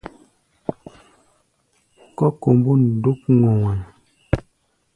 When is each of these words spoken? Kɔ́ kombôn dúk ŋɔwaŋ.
Kɔ́ 2.17 2.29
kombôn 2.41 2.81
dúk 3.03 3.19
ŋɔwaŋ. 3.39 3.79